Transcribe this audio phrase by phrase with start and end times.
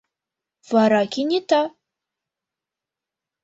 [0.71, 1.61] Вара кенета: